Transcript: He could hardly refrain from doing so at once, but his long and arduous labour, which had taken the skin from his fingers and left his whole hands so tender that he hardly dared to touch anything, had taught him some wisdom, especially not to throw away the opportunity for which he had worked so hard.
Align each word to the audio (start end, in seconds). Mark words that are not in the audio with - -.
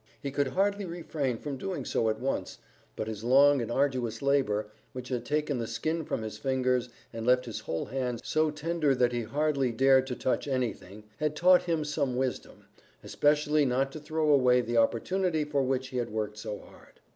He 0.19 0.31
could 0.31 0.47
hardly 0.47 0.83
refrain 0.83 1.37
from 1.37 1.57
doing 1.57 1.85
so 1.85 2.09
at 2.09 2.19
once, 2.19 2.57
but 2.95 3.05
his 3.07 3.23
long 3.23 3.61
and 3.61 3.71
arduous 3.71 4.23
labour, 4.23 4.71
which 4.93 5.09
had 5.09 5.25
taken 5.25 5.59
the 5.59 5.67
skin 5.67 6.05
from 6.05 6.23
his 6.23 6.39
fingers 6.39 6.89
and 7.13 7.23
left 7.23 7.45
his 7.45 7.59
whole 7.59 7.85
hands 7.85 8.21
so 8.23 8.49
tender 8.49 8.95
that 8.95 9.11
he 9.11 9.21
hardly 9.21 9.71
dared 9.71 10.07
to 10.07 10.15
touch 10.15 10.47
anything, 10.47 11.03
had 11.17 11.35
taught 11.35 11.61
him 11.65 11.85
some 11.85 12.15
wisdom, 12.15 12.65
especially 13.03 13.63
not 13.63 13.91
to 13.91 13.99
throw 13.99 14.31
away 14.31 14.59
the 14.61 14.75
opportunity 14.77 15.43
for 15.43 15.61
which 15.61 15.89
he 15.89 15.97
had 15.97 16.09
worked 16.09 16.39
so 16.39 16.57
hard. 16.57 16.99